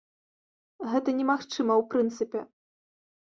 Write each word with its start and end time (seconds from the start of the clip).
Гэта 0.93 1.13
немагчыма 1.19 1.73
ў 1.81 1.85
прынцыпе. 1.91 2.41